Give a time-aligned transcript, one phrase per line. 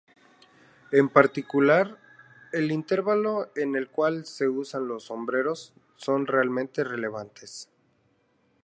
[0.91, 1.99] En particular,
[2.53, 7.69] el intervalo en el cual se usan los sombreros son altamente relevantes.